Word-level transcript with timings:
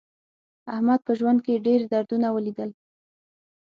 احمد 0.73 0.99
په 1.07 1.11
ژوند 1.19 1.39
کې 1.45 1.63
ډېر 1.65 1.81
دردونه 1.93 2.27
ولیدل. 2.31 2.69